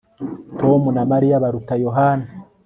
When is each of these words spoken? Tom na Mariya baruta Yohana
Tom 0.59 0.81
na 0.95 1.03
Mariya 1.11 1.43
baruta 1.43 1.73
Yohana 1.83 2.27